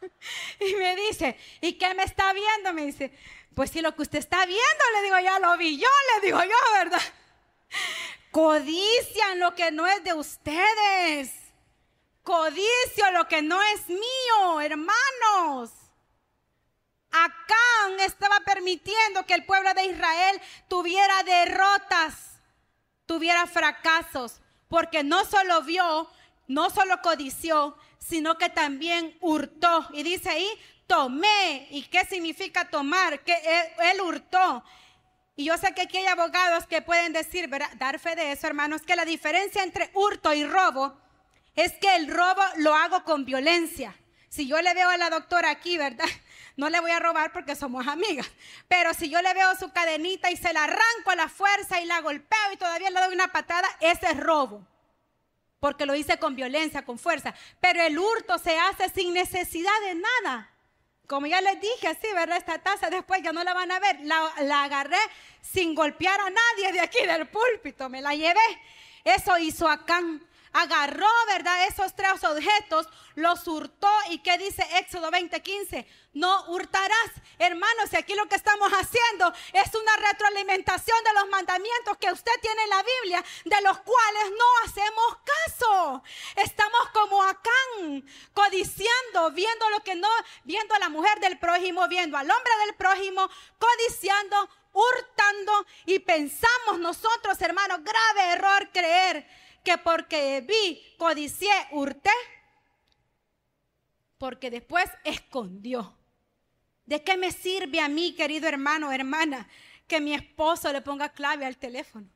[0.60, 2.72] Y me dice, ¿y qué me está viendo?
[2.72, 3.12] Me dice,
[3.54, 6.42] pues si lo que usted está viendo, le digo, ya lo vi yo, le digo
[6.42, 7.02] yo, ¿verdad?
[8.30, 11.34] Codician lo que no es de ustedes.
[12.22, 15.72] Codicio lo que no es mío, hermanos.
[17.10, 22.40] Acán estaba permitiendo que el pueblo de Israel tuviera derrotas,
[23.06, 26.08] tuviera fracasos, porque no solo vio,
[26.46, 29.88] no solo codició, sino que también hurtó.
[29.92, 30.48] Y dice ahí,
[30.86, 31.68] tomé.
[31.70, 33.20] ¿Y qué significa tomar?
[33.20, 33.34] Que
[33.92, 34.64] él, hurtó.
[35.36, 38.82] Y yo sé que aquí hay abogados que pueden decir, dar fe de eso, hermanos,
[38.82, 41.00] que la diferencia entre hurto y robo
[41.54, 43.96] es que el robo lo hago con violencia.
[44.28, 46.06] Si yo le veo a la doctora aquí, ¿verdad?
[46.56, 48.30] No le voy a robar porque somos amigas.
[48.68, 51.86] Pero si yo le veo su cadenita y se la arranco a la fuerza y
[51.86, 54.66] la golpeo y todavía le doy una patada, ese es robo.
[55.58, 57.34] Porque lo hice con violencia, con fuerza.
[57.60, 60.50] Pero el hurto se hace sin necesidad de nada.
[61.06, 62.38] Como ya les dije, así, ¿verdad?
[62.38, 63.98] Esta taza después ya no la van a ver.
[64.02, 64.96] La, agarré
[65.42, 67.88] sin golpear a nadie de aquí del púlpito.
[67.88, 68.40] Me la llevé.
[69.04, 71.66] Eso hizo Acán agarró, ¿verdad?
[71.66, 73.90] Esos tres objetos, los hurtó.
[74.08, 75.86] ¿Y qué dice Éxodo 20:15?
[76.12, 77.10] No hurtarás.
[77.38, 82.32] Hermanos, y aquí lo que estamos haciendo es una retroalimentación de los mandamientos que usted
[82.42, 86.02] tiene en la Biblia, de los cuales no hacemos caso.
[86.36, 87.50] Estamos como acá,
[88.34, 90.08] codiciando, viendo lo que no,
[90.44, 96.78] viendo a la mujer del prójimo, viendo al hombre del prójimo, codiciando, hurtando y pensamos
[96.78, 99.26] nosotros, hermanos, grave error creer
[99.64, 102.10] que porque vi, codicié, hurté,
[104.18, 105.96] porque después escondió.
[106.86, 109.48] ¿De qué me sirve a mí, querido hermano hermana,
[109.86, 112.08] que mi esposo le ponga clave al teléfono?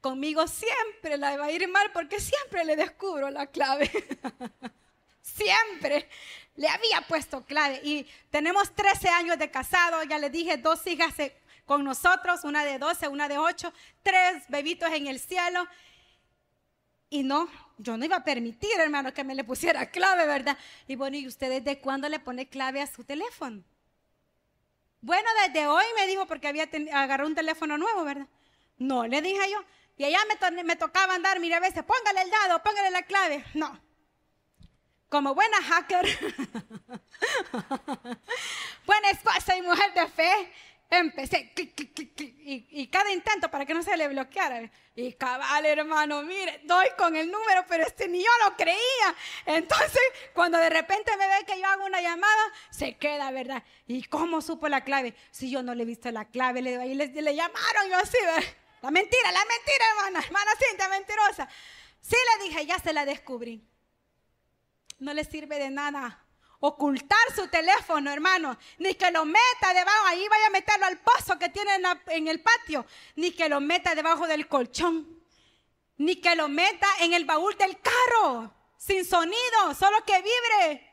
[0.00, 3.90] Conmigo siempre la va a ir mal porque siempre le descubro la clave.
[5.22, 6.08] siempre
[6.56, 7.80] le había puesto clave.
[7.82, 11.14] Y tenemos 13 años de casado, ya le dije, dos hijas
[11.64, 15.66] con nosotros, una de 12, una de 8, tres bebitos en el cielo.
[17.14, 17.48] Y no,
[17.78, 20.58] yo no iba a permitir, hermano, que me le pusiera clave, ¿verdad?
[20.88, 23.62] Y bueno, ¿y usted desde cuándo le pone clave a su teléfono?
[25.00, 28.26] Bueno, desde hoy me dijo porque había agarrado un teléfono nuevo, ¿verdad?
[28.78, 29.62] No, le dije yo.
[29.96, 30.18] Y allá
[30.50, 33.44] me, me tocaba andar, mire, a veces, póngale el dado, póngale la clave.
[33.54, 33.80] No.
[35.08, 36.06] Como buena hacker,
[38.86, 40.52] buena esposa y mujer de fe,
[40.98, 41.52] empecé
[42.46, 44.70] y, cada intento para que no se le bloqueara.
[44.94, 49.14] Y cabal, hermano, mire, doy con el número, pero este ni yo lo creía.
[49.46, 50.02] Entonces,
[50.34, 53.62] cuando de repente me ve que yo hago una llamada, se queda, ¿verdad?
[53.86, 55.14] ¿Y cómo supo la clave?
[55.30, 58.18] Si yo no le he visto la clave, le, ahí le, le llamaron, yo así,
[58.24, 58.44] ¿verdad?
[58.82, 61.48] La mentira, la mentira, hermana, hermana Cintia, mentirosa.
[62.00, 63.66] Sí le dije, ya se la descubrí.
[64.98, 66.23] No le sirve de nada
[66.66, 71.38] ocultar su teléfono, hermano, ni que lo meta debajo, ahí vaya a meterlo al pozo
[71.38, 71.72] que tiene
[72.06, 75.22] en, el patio, ni que lo meta debajo del colchón,
[75.98, 80.90] ni que lo meta en el baúl del carro, sin sonido, solo que vibre.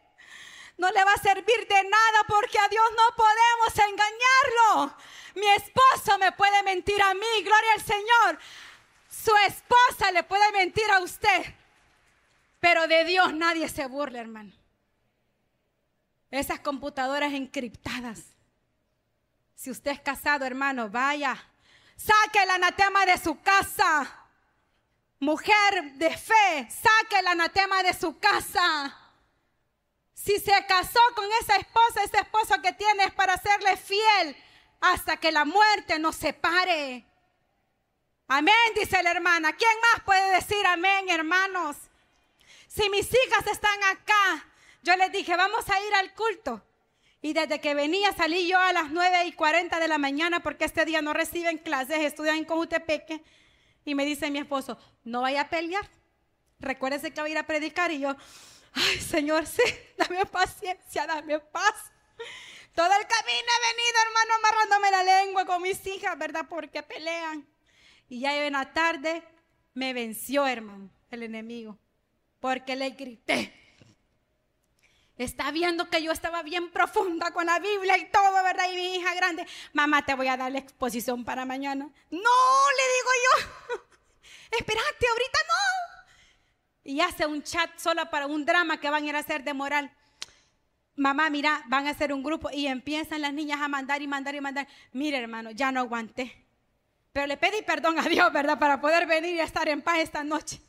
[0.77, 4.97] No le va a servir de nada porque a Dios no podemos engañarlo.
[5.35, 8.39] Mi esposo me puede mentir a mí, gloria al Señor.
[9.09, 11.45] Su esposa le puede mentir a usted.
[12.59, 14.60] Pero de Dios nadie se burla, hermano.
[16.31, 18.23] Esas computadoras encriptadas.
[19.53, 21.37] Si usted es casado, hermano, vaya.
[21.95, 24.17] Saque el anatema de su casa.
[25.19, 28.97] Mujer de fe, saque el anatema de su casa.
[30.13, 34.35] Si se casó con esa esposa, ese esposo que tiene es para serle fiel
[34.79, 37.05] hasta que la muerte nos separe.
[38.27, 39.53] Amén, dice la hermana.
[39.53, 41.75] ¿Quién más puede decir amén, hermanos?
[42.67, 44.45] Si mis hijas están acá,
[44.81, 46.63] yo les dije, vamos a ir al culto.
[47.21, 50.65] Y desde que venía salí yo a las 9 y 40 de la mañana porque
[50.65, 53.23] este día no reciben clases, estudian en Cojutepeque.
[53.85, 55.87] Y me dice mi esposo, no vaya a pelear.
[56.59, 57.91] Recuérdese que va a ir a predicar.
[57.91, 58.15] Y yo,
[58.73, 59.61] ay Señor, sí,
[59.97, 61.91] dame paciencia, dame paz.
[62.73, 66.45] Todo el camino he venido, hermano, amarrándome la lengua con mis hijas, ¿verdad?
[66.49, 67.45] Porque pelean.
[68.09, 69.23] Y ya en la tarde
[69.73, 71.77] me venció, hermano, el enemigo.
[72.39, 73.60] Porque le grité.
[75.21, 78.71] Está viendo que yo estaba bien profunda con la Biblia y todo, ¿verdad?
[78.71, 81.85] Y mi hija grande, mamá, te voy a dar la exposición para mañana.
[82.09, 83.75] No, le digo yo.
[84.57, 86.11] Espérate, ahorita no.
[86.83, 89.53] Y hace un chat solo para un drama que van a ir a hacer de
[89.53, 89.91] moral
[90.95, 94.35] mamá, mira, van a hacer un grupo y empiezan las niñas a mandar y mandar
[94.35, 94.67] y mandar.
[94.93, 96.45] Mire, hermano, ya no aguanté.
[97.11, 98.57] Pero le pedí perdón a Dios, ¿verdad?
[98.57, 100.61] Para poder venir y estar en paz esta noche.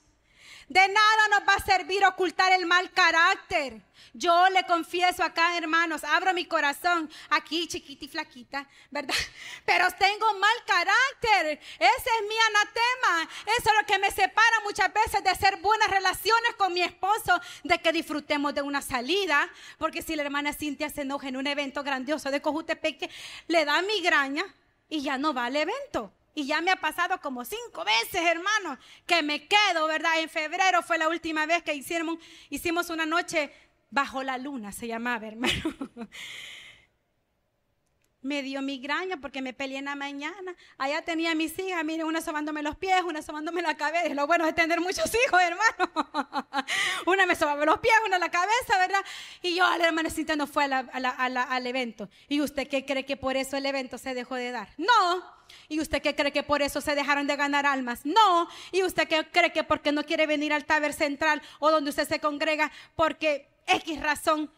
[0.69, 3.81] De nada nos va a servir ocultar el mal carácter.
[4.15, 9.15] Yo le confieso acá, hermanos, abro mi corazón, aquí chiquita y flaquita, ¿verdad?
[9.65, 11.61] Pero tengo mal carácter.
[11.79, 13.31] Ese es mi anatema.
[13.59, 17.41] Eso es lo que me separa muchas veces de hacer buenas relaciones con mi esposo,
[17.65, 19.49] de que disfrutemos de una salida.
[19.79, 23.11] Porque si la hermana Cintia se enoja en un evento grandioso de Cojutepeque,
[23.49, 24.45] le da migraña
[24.89, 26.13] y ya no va al evento.
[26.35, 30.21] Y ya me ha pasado como cinco veces, hermano, que me quedo, ¿verdad?
[30.21, 32.19] En febrero fue la última vez que hicimos,
[32.49, 33.53] hicimos una noche
[33.91, 35.77] bajo la luna, se llamaba, hermano.
[38.23, 40.55] Me dio migraña porque me peleé en la mañana.
[40.79, 44.15] Allá tenía mis hijas, miren, una sobándome los pies, una sobándome la cabeza.
[44.15, 46.65] Lo bueno es tener muchos hijos, hermano.
[47.07, 49.05] una me sobaba los pies, una la cabeza, ¿verdad?
[49.43, 52.09] Y yo, a la hermanecita no fue al evento.
[52.29, 54.69] ¿Y usted qué cree que por eso el evento se dejó de dar?
[54.79, 55.43] No.
[55.69, 58.05] ¿Y usted qué cree que por eso se dejaron de ganar almas?
[58.05, 58.49] No.
[58.71, 62.09] ¿Y usted qué cree que porque no quiere venir al taber central o donde usted
[62.09, 64.51] se congrega porque X razón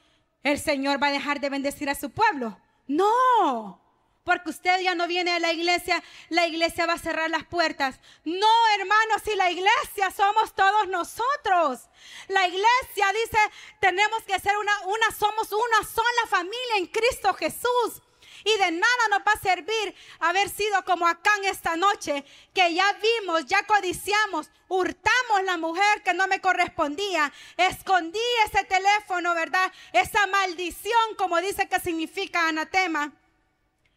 [0.42, 2.58] el Señor va a dejar de bendecir a su pueblo?
[2.86, 3.80] No,
[4.24, 8.00] porque usted ya no viene a la iglesia, la iglesia va a cerrar las puertas.
[8.24, 11.88] No, hermanos, si la iglesia somos todos nosotros.
[12.28, 13.38] La iglesia dice,
[13.80, 18.02] tenemos que ser una, una, somos una sola familia en Cristo Jesús.
[18.44, 22.74] Y de nada nos va a servir haber sido como acá en esta noche, que
[22.74, 29.72] ya vimos, ya codiciamos, hurtamos la mujer que no me correspondía, escondí ese teléfono, ¿verdad?
[29.92, 33.12] Esa maldición, como dice que significa anatema.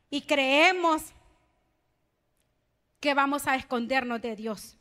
[0.10, 1.04] Y creemos
[3.02, 4.78] que vamos a escondernos de Dios.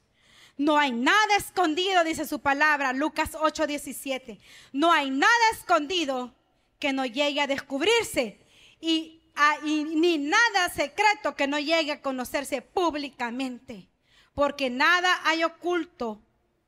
[0.57, 4.39] No hay nada escondido, dice su palabra, Lucas 8:17.
[4.73, 6.35] No hay nada escondido
[6.79, 8.41] que no llegue a descubrirse.
[8.81, 9.16] Y
[9.65, 13.89] Y ni nada secreto que no llegue a conocerse públicamente,
[14.35, 16.21] porque nada hay oculto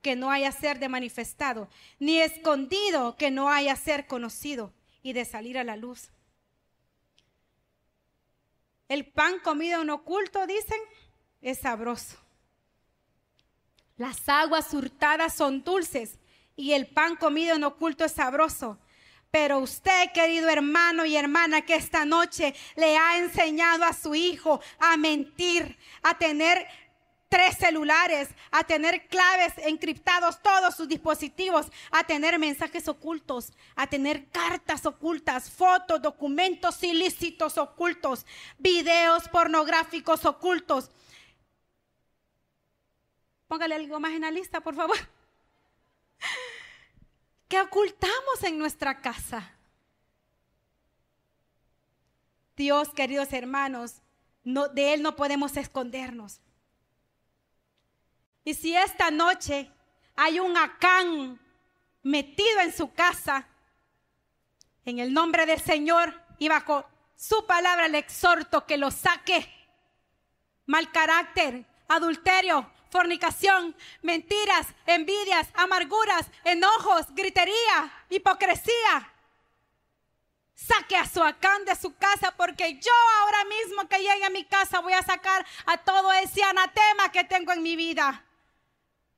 [0.02, 5.24] que no haya ser de manifestado, ni escondido que no haya ser conocido y de
[5.24, 6.10] salir a la luz.
[8.88, 10.80] El pan comido en oculto, dicen,
[11.42, 12.16] es sabroso.
[13.96, 16.18] Las aguas hurtadas son dulces
[16.56, 18.78] y el pan comido en oculto es sabroso.
[19.30, 24.60] Pero usted, querido hermano y hermana, que esta noche le ha enseñado a su hijo
[24.78, 26.66] a mentir, a tener
[27.28, 34.30] tres celulares, a tener claves encriptados todos sus dispositivos, a tener mensajes ocultos, a tener
[34.30, 38.24] cartas ocultas, fotos, documentos ilícitos ocultos,
[38.58, 40.90] videos pornográficos ocultos.
[43.46, 44.96] Póngale algo más en la lista, por favor.
[47.48, 49.54] ¿Qué ocultamos en nuestra casa?
[52.56, 54.02] Dios, queridos hermanos,
[54.44, 56.40] no, de Él no podemos escondernos.
[58.44, 59.70] Y si esta noche
[60.16, 61.40] hay un acán
[62.02, 63.46] metido en su casa,
[64.84, 66.82] En el nombre del Señor y bajo
[67.14, 69.46] su palabra le exhorto que lo saque.
[70.64, 79.12] Mal carácter, adulterio, fornicación, mentiras, envidias, amarguras, enojos, gritería, hipocresía.
[80.54, 84.80] Saque a Suacán de su casa porque yo ahora mismo que llegue a mi casa
[84.80, 88.24] voy a sacar a todo ese anatema que tengo en mi vida.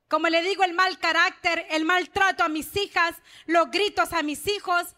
[0.07, 3.15] Como le digo, el mal carácter, el maltrato a mis hijas,
[3.45, 4.95] los gritos a mis hijos,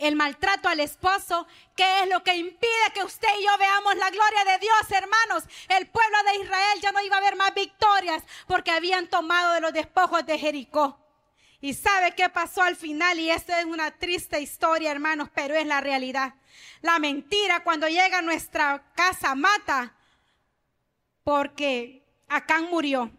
[0.00, 1.46] el maltrato al esposo,
[1.76, 5.44] ¿qué es lo que impide que usted y yo veamos la gloria de Dios, hermanos?
[5.68, 9.60] El pueblo de Israel ya no iba a ver más victorias porque habían tomado de
[9.60, 10.98] los despojos de Jericó.
[11.60, 15.66] Y sabe qué pasó al final, y esto es una triste historia, hermanos, pero es
[15.66, 16.32] la realidad.
[16.80, 19.94] La mentira cuando llega a nuestra casa mata,
[21.22, 23.10] porque Acán murió.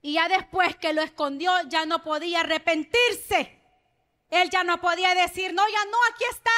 [0.00, 3.63] Y ya después que lo escondió, ya no podía arrepentirse.
[4.34, 6.50] Él ya no podía decir, no, ya no, aquí está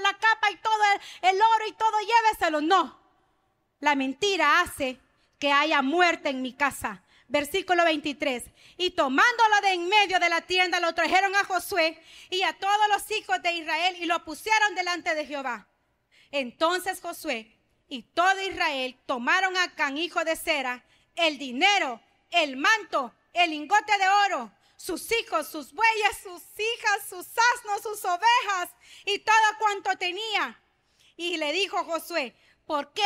[0.00, 2.60] la, capa y todo el, el oro y todo, lléveselo.
[2.62, 2.98] No,
[3.80, 4.98] la mentira hace
[5.38, 7.02] que haya muerte en mi casa.
[7.28, 8.44] Versículo 23.
[8.78, 12.88] Y tomándolo de en medio de la tienda, lo trajeron a Josué y a todos
[12.88, 15.68] los hijos de Israel y lo pusieron delante de Jehová.
[16.30, 20.84] Entonces Josué y todo Israel tomaron a Can, hijo de Sera,
[21.14, 27.26] el dinero, el manto, el lingote de oro, sus hijos, sus bueyes, sus hijas, sus
[27.26, 28.70] asnos, sus ovejas
[29.04, 30.60] y todo cuanto tenía.
[31.16, 32.34] Y le dijo Josué,
[32.66, 33.02] ¿por qué,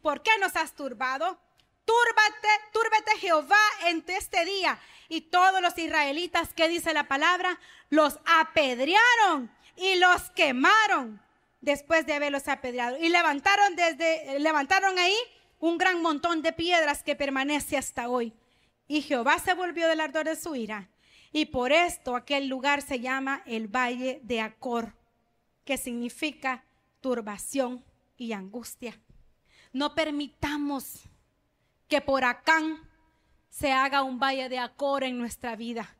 [0.00, 1.38] ¿por qué nos has turbado?
[1.84, 4.80] Túrbate, túrbete Jehová en este día.
[5.08, 7.60] Y todos los israelitas, ¿qué dice la palabra?
[7.90, 11.20] Los apedrearon y los quemaron
[11.60, 12.96] después de haberlos apedreado.
[12.98, 15.16] Y levantaron desde, levantaron ahí
[15.58, 18.32] un gran montón de piedras que permanece hasta hoy.
[18.88, 20.88] Y Jehová se volvió del ardor de su ira
[21.32, 24.94] y por esto aquel lugar se llama el Valle de Acor,
[25.64, 26.64] que significa
[27.00, 27.84] turbación
[28.16, 29.00] y angustia.
[29.72, 31.00] No permitamos
[31.88, 32.88] que por Acán
[33.48, 35.96] se haga un valle de Acor en nuestra vida.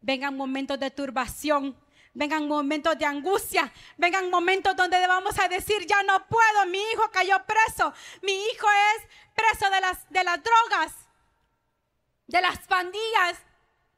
[0.00, 1.76] Vengan momentos de turbación,
[2.12, 7.10] vengan momentos de angustia, vengan momentos donde vamos a decir, ya no puedo, mi hijo
[7.12, 8.66] cayó preso, mi hijo
[8.96, 10.94] es preso de las, de las drogas,
[12.26, 13.38] de las pandillas,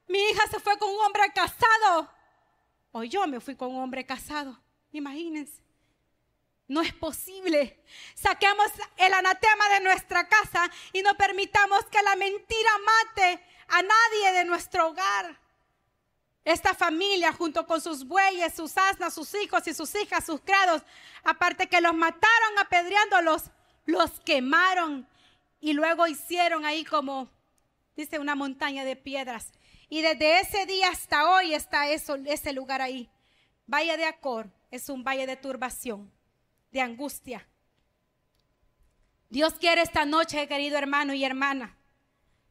[0.08, 2.10] mi hija se fue con un hombre casado.
[2.92, 4.58] O yo me fui con un hombre casado.
[4.92, 5.62] Imagínense.
[6.66, 7.82] No es posible.
[8.14, 14.32] Saquemos el anatema de nuestra casa y no permitamos que la mentira mate a nadie
[14.32, 15.38] de nuestro hogar.
[16.44, 20.82] Esta familia, junto con sus bueyes, sus asnas, sus hijos y sus hijas, sus criados,
[21.22, 23.50] aparte que los mataron apedreándolos,
[23.84, 25.06] los quemaron
[25.60, 27.28] y luego hicieron ahí como,
[27.96, 29.52] dice, una montaña de piedras
[29.88, 33.08] y desde ese día hasta hoy está eso, ese lugar ahí.
[33.66, 36.10] Valle de Acor es un valle de turbación,
[36.70, 37.46] de angustia.
[39.30, 41.76] Dios quiere esta noche, querido hermano y hermana,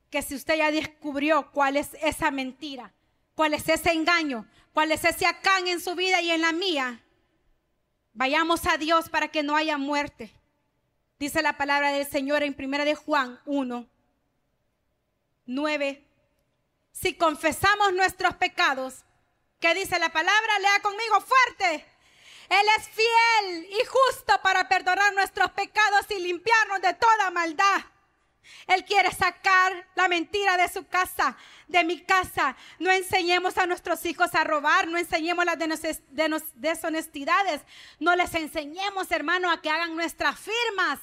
[0.10, 2.94] que si usted ya descubrió cuál es esa mentira,
[3.36, 7.04] cuál es ese engaño, cuál es ese acán en su vida y en la mía,
[8.14, 10.32] vayamos a Dios para que no haya muerte.
[11.20, 13.88] Dice la palabra del Señor en primera de Juan 1,
[15.48, 16.07] 9
[17.00, 19.06] si confesamos nuestros pecados,
[19.60, 20.60] ¿qué dice la palabra?
[20.60, 21.86] Lea conmigo fuerte.
[22.50, 27.82] Él es fiel y justo para perdonar nuestros pecados y limpiarnos de toda maldad.
[28.68, 31.38] Él quiere sacar la mentira de su casa,
[31.68, 32.56] de mi casa.
[32.80, 35.58] No enseñemos a nuestros hijos a robar, no enseñemos las
[36.56, 37.62] deshonestidades.
[38.00, 41.00] No les enseñemos, hermano, a que hagan nuestras firmas.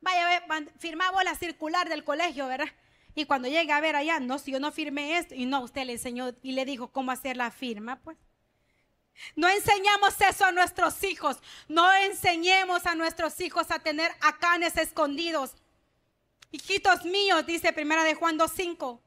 [0.00, 0.42] Vaya,
[0.78, 2.68] firmamos la circular del colegio, ¿verdad?
[3.14, 5.84] Y cuando llegue a ver allá, no, si yo no firmé esto, y no, usted
[5.84, 8.18] le enseñó y le dijo cómo hacer la firma, pues.
[9.36, 11.38] No enseñamos eso a nuestros hijos.
[11.68, 15.54] No enseñemos a nuestros hijos a tener acanes escondidos.
[16.50, 19.00] Hijitos míos, dice primera de Juan 2.5,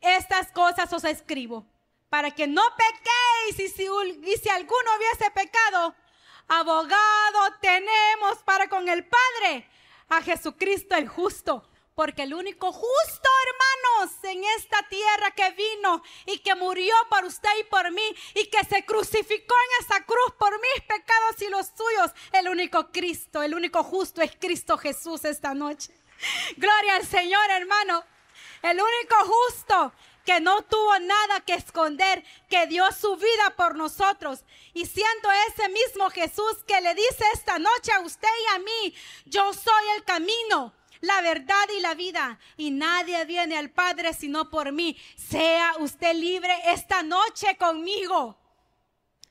[0.00, 1.66] estas cosas os escribo
[2.08, 5.94] para que no pequéis y si, y si alguno hubiese pecado,
[6.48, 9.68] abogado tenemos para con el Padre,
[10.08, 16.38] a Jesucristo el justo porque el único justo, hermanos, en esta tierra que vino y
[16.38, 18.02] que murió por usted y por mí
[18.34, 22.90] y que se crucificó en esa cruz por mis pecados y los suyos, el único
[22.90, 25.94] Cristo, el único justo es Cristo Jesús esta noche.
[26.56, 28.04] Gloria al Señor, hermano.
[28.62, 29.92] El único justo
[30.24, 34.42] que no tuvo nada que esconder, que dio su vida por nosotros.
[34.72, 38.94] Y siendo ese mismo Jesús que le dice esta noche a usted y a mí,
[39.26, 40.72] yo soy el camino
[41.04, 42.38] la verdad y la vida.
[42.56, 44.96] Y nadie viene al Padre sino por mí.
[45.16, 48.40] Sea usted libre esta noche conmigo.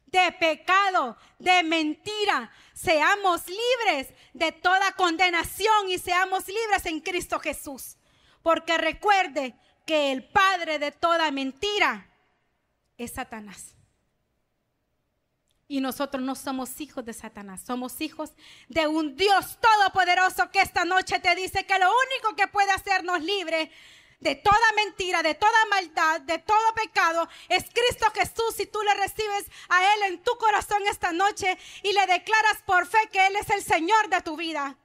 [0.05, 2.51] de pecado, de mentira.
[2.74, 7.97] Seamos libres de toda condenación y seamos libres en Cristo Jesús.
[8.43, 9.55] Porque recuerde
[9.88, 12.09] que el padre de toda mentira
[12.97, 13.76] es Satanás.
[15.68, 18.32] Y nosotros no somos hijos de Satanás, somos hijos
[18.68, 23.22] de un Dios todopoderoso que esta noche te dice que lo único que puede hacernos
[23.22, 23.70] libres
[24.24, 28.55] de toda mentira, de toda maldad, de todo pecado, es Cristo Jesús.
[28.55, 32.88] Si tú le recibes a Él en tu corazón esta noche y le declaras por
[32.88, 34.78] fe que Él es el Señor de tu vida.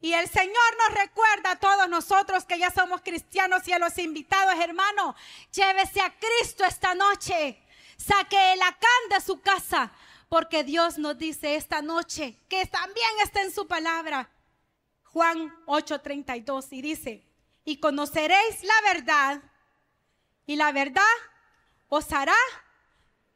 [0.00, 3.96] Y el Señor nos recuerda a todos nosotros que ya somos cristianos y a los
[3.98, 5.14] invitados, hermano,
[5.50, 7.63] llévese a Cristo esta noche.
[8.06, 9.90] Saque el acán de su casa,
[10.28, 14.28] porque Dios nos dice esta noche que también está en su palabra.
[15.04, 17.24] Juan 8:32 y dice,
[17.64, 19.42] y conoceréis la verdad
[20.44, 21.02] y la verdad
[21.88, 22.36] os hará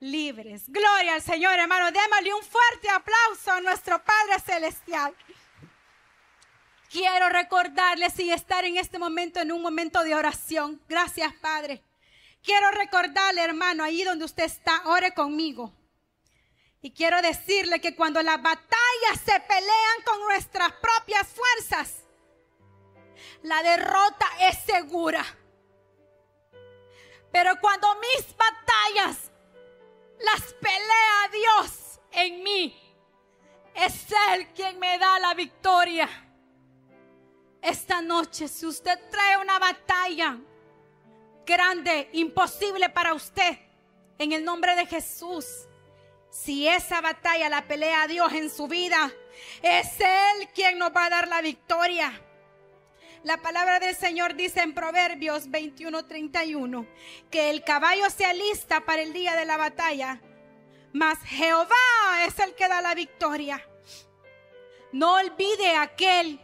[0.01, 0.65] libres.
[0.67, 1.91] Gloria al Señor, hermano.
[1.91, 5.15] Démosle un fuerte aplauso a nuestro Padre Celestial.
[6.91, 10.81] Quiero recordarles y estar en este momento en un momento de oración.
[10.89, 11.83] Gracias, Padre.
[12.49, 15.71] Quiero recordarle, hermano, ahí donde usted está, ore conmigo.
[16.81, 22.05] Y quiero decirle que cuando las batallas se pelean con nuestras propias fuerzas,
[23.43, 25.27] la derrota es segura.
[27.31, 29.31] Pero cuando mis batallas
[30.21, 32.97] las pelea Dios en mí,
[33.75, 36.09] es Él quien me da la victoria.
[37.61, 40.39] Esta noche, si usted trae una batalla
[41.49, 43.59] grande, imposible para usted,
[44.19, 45.47] en el nombre de Jesús,
[46.31, 49.11] si esa batalla la pelea Dios en su vida,
[49.63, 52.13] es Él quien nos va a dar la victoria.
[53.25, 56.87] La palabra del Señor dice en Proverbios 21:31
[57.31, 60.21] que el caballo se alista para el día de la batalla,
[60.93, 63.67] mas Jehová es el que da la victoria.
[64.93, 66.41] No olvide aquel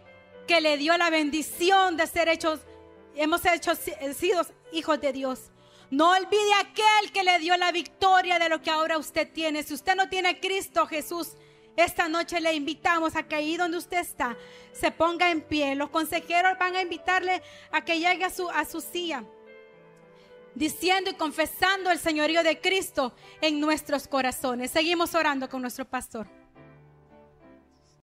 [0.47, 2.61] que le dio la bendición de ser hechos,
[3.15, 4.45] hemos hecho, sido
[4.77, 5.51] hijos de Dios.
[5.91, 9.63] No olvide aquel que le dio la victoria de lo que ahora usted tiene.
[9.63, 11.37] Si usted no tiene Cristo Jesús,
[11.77, 14.37] esta noche le invitamos a que ahí donde usted está
[14.73, 15.75] se ponga en pie.
[15.75, 19.25] Los consejeros van a invitarle a que llegue a su, a su silla
[20.55, 24.71] diciendo y confesando el señorío de Cristo en nuestros corazones.
[24.71, 26.27] Seguimos orando con nuestro pastor.